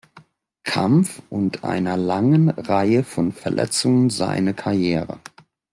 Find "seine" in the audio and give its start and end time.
4.09-4.55